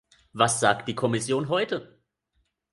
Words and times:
Was 0.33 0.59
sagt 0.59 0.87
die 0.87 0.95
Kommission 0.95 1.47
heute? 1.47 2.01